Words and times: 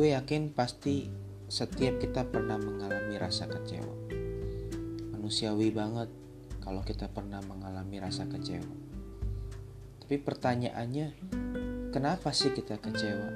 yakin 0.00 0.56
pasti 0.56 1.12
setiap 1.52 2.00
kita 2.00 2.24
pernah 2.24 2.56
mengalami 2.56 3.20
rasa 3.20 3.44
kecewa. 3.44 4.08
Manusiawi 5.12 5.68
banget 5.68 6.08
kalau 6.64 6.80
kita 6.80 7.12
pernah 7.12 7.44
mengalami 7.44 8.00
rasa 8.00 8.24
kecewa. 8.24 8.72
Tapi 10.00 10.16
pertanyaannya, 10.16 11.12
kenapa 11.92 12.32
sih 12.32 12.56
kita 12.56 12.80
kecewa? 12.80 13.28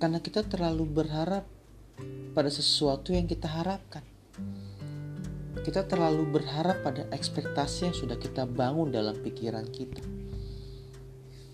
Karena 0.00 0.18
kita 0.24 0.40
terlalu 0.48 0.88
berharap 0.88 1.44
pada 2.32 2.48
sesuatu 2.48 3.12
yang 3.12 3.28
kita 3.28 3.52
harapkan. 3.52 4.08
Kita 5.60 5.84
terlalu 5.84 6.40
berharap 6.40 6.80
pada 6.80 7.04
ekspektasi 7.12 7.92
yang 7.92 7.96
sudah 7.96 8.16
kita 8.16 8.48
bangun 8.48 8.88
dalam 8.88 9.20
pikiran 9.20 9.68
kita 9.68 10.23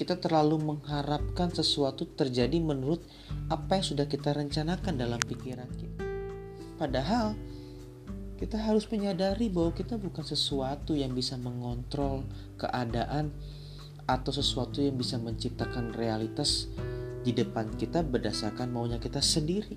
kita 0.00 0.16
terlalu 0.16 0.56
mengharapkan 0.56 1.52
sesuatu 1.52 2.08
terjadi 2.08 2.56
menurut 2.56 3.04
apa 3.52 3.76
yang 3.76 3.84
sudah 3.84 4.08
kita 4.08 4.32
rencanakan 4.32 4.96
dalam 4.96 5.20
pikiran 5.20 5.68
kita. 5.76 6.04
Padahal 6.80 7.36
kita 8.40 8.56
harus 8.56 8.88
menyadari 8.88 9.52
bahwa 9.52 9.76
kita 9.76 10.00
bukan 10.00 10.24
sesuatu 10.24 10.96
yang 10.96 11.12
bisa 11.12 11.36
mengontrol 11.36 12.24
keadaan 12.56 13.28
atau 14.08 14.32
sesuatu 14.32 14.80
yang 14.80 14.96
bisa 14.96 15.20
menciptakan 15.20 15.92
realitas 15.92 16.72
di 17.20 17.36
depan 17.36 17.68
kita 17.76 18.00
berdasarkan 18.00 18.72
maunya 18.72 18.96
kita 18.96 19.20
sendiri. 19.20 19.76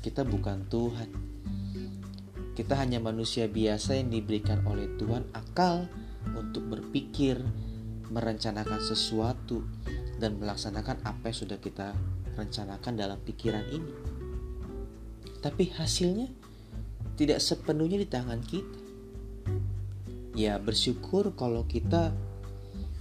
Kita 0.00 0.24
bukan 0.24 0.64
Tuhan. 0.72 1.10
Kita 2.56 2.80
hanya 2.80 2.96
manusia 2.96 3.44
biasa 3.44 4.00
yang 4.00 4.08
diberikan 4.08 4.64
oleh 4.64 4.88
Tuhan 4.96 5.28
akal 5.36 5.84
untuk 6.32 6.64
berpikir, 6.72 7.44
merencanakan 8.14 8.78
sesuatu 8.78 9.66
dan 10.22 10.38
melaksanakan 10.38 11.02
apa 11.02 11.34
yang 11.34 11.38
sudah 11.42 11.58
kita 11.58 11.90
rencanakan 12.38 12.94
dalam 12.94 13.18
pikiran 13.18 13.66
ini. 13.74 13.92
Tapi 15.42 15.74
hasilnya 15.74 16.30
tidak 17.18 17.42
sepenuhnya 17.42 17.98
di 17.98 18.06
tangan 18.06 18.38
kita. 18.46 18.78
Ya, 20.34 20.58
bersyukur 20.58 21.34
kalau 21.34 21.66
kita 21.66 22.14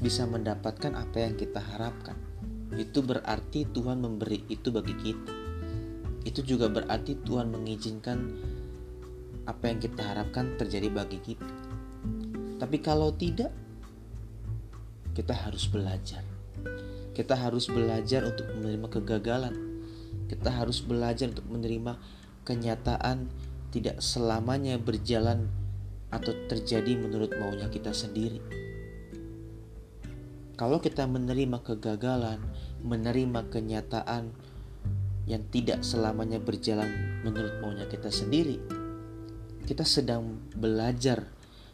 bisa 0.02 0.25
mendapatkan 0.25 0.97
apa 0.97 1.17
yang 1.22 1.38
kita 1.38 1.61
harapkan. 1.61 2.17
Itu 2.73 3.06
berarti 3.06 3.69
Tuhan 3.69 4.02
memberi 4.02 4.44
itu 4.50 4.73
bagi 4.73 4.97
kita. 4.97 5.34
Itu 6.25 6.41
juga 6.41 6.69
berarti 6.69 7.22
Tuhan 7.22 7.53
mengizinkan 7.53 8.17
apa 9.45 9.64
yang 9.69 9.80
kita 9.80 10.02
harapkan 10.02 10.58
terjadi 10.58 10.89
bagi 10.91 11.19
kita. 11.22 11.53
Tapi 12.59 12.78
kalau 12.80 13.11
tidak, 13.16 13.52
kita 15.14 15.33
harus 15.33 15.69
belajar. 15.69 16.25
Kita 17.14 17.38
harus 17.38 17.69
belajar 17.69 18.25
untuk 18.25 18.50
menerima 18.58 18.88
kegagalan. 18.89 19.56
Kita 20.25 20.50
harus 20.50 20.81
belajar 20.81 21.30
untuk 21.30 21.45
menerima 21.45 22.02
kenyataan 22.42 23.30
tidak 23.69 24.02
selamanya 24.02 24.78
berjalan 24.81 25.50
atau 26.14 26.34
terjadi 26.50 26.97
menurut 26.97 27.34
maunya 27.38 27.69
kita 27.69 27.94
sendiri. 27.94 28.41
Kalau 30.53 30.78
kita 30.78 31.09
menerima 31.09 31.66
kegagalan, 31.66 32.38
menerima 32.86 33.50
kenyataan 33.50 34.30
yang 35.25 35.41
tidak 35.50 35.81
selamanya 35.81 36.38
berjalan 36.38 37.22
menurut 37.25 37.58
maunya 37.61 37.89
kita 37.89 38.14
sendiri, 38.14 38.61
kita 39.66 39.81
sedang 39.81 40.38
belajar 40.53 41.25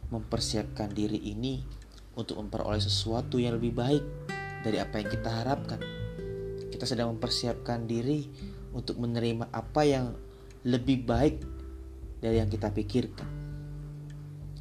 mempersiapkan 0.08 0.88
diri 0.96 1.20
ini 1.20 1.79
untuk 2.20 2.36
memperoleh 2.36 2.80
sesuatu 2.80 3.40
yang 3.40 3.56
lebih 3.56 3.72
baik 3.72 4.04
dari 4.60 4.76
apa 4.76 5.00
yang 5.00 5.08
kita 5.08 5.30
harapkan. 5.32 5.80
Kita 6.68 6.84
sedang 6.84 7.16
mempersiapkan 7.16 7.88
diri 7.88 8.28
untuk 8.76 9.00
menerima 9.00 9.48
apa 9.48 9.82
yang 9.88 10.12
lebih 10.68 11.08
baik 11.08 11.40
dari 12.20 12.36
yang 12.36 12.52
kita 12.52 12.68
pikirkan. 12.68 13.28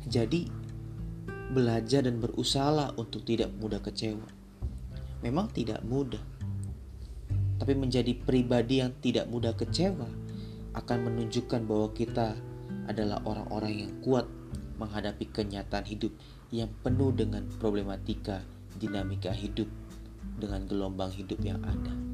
Jadi, 0.07 0.47
belajar 1.51 2.07
dan 2.07 2.23
berusaha 2.23 2.95
untuk 2.95 3.27
tidak 3.27 3.51
mudah 3.59 3.83
kecewa. 3.83 4.25
Memang 5.19 5.51
tidak 5.51 5.83
mudah, 5.83 6.23
tapi 7.59 7.75
menjadi 7.75 8.15
pribadi 8.15 8.79
yang 8.79 8.95
tidak 9.03 9.27
mudah 9.27 9.51
kecewa 9.51 10.07
akan 10.79 10.97
menunjukkan 11.11 11.67
bahwa 11.67 11.91
kita 11.91 12.39
adalah 12.87 13.19
orang-orang 13.27 13.85
yang 13.85 13.91
kuat 13.99 14.23
menghadapi 14.79 15.27
kenyataan 15.27 15.83
hidup 15.83 16.15
yang 16.49 16.69
penuh 16.81 17.13
dengan 17.13 17.45
problematika 17.61 18.41
dinamika 18.81 19.29
hidup 19.29 19.69
dengan 20.39 20.65
gelombang 20.65 21.13
hidup 21.13 21.37
yang 21.45 21.61
ada. 21.61 22.08